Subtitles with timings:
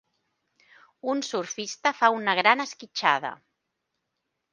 [1.11, 3.31] un surfista fa una gran esquitxada.